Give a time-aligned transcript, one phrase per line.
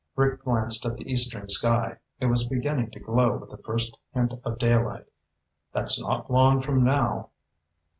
[0.15, 1.97] Rick glanced at the eastern sky.
[2.19, 5.05] It was beginning to glow with the first hint of daylight.
[5.73, 7.29] "That's not long from now."